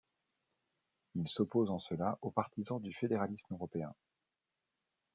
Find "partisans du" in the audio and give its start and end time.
2.31-2.91